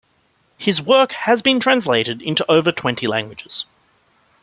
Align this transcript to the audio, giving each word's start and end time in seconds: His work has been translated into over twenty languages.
His 0.57 0.81
work 0.81 1.11
has 1.11 1.43
been 1.43 1.59
translated 1.59 2.23
into 2.23 2.43
over 2.51 2.71
twenty 2.71 3.05
languages. 3.05 3.65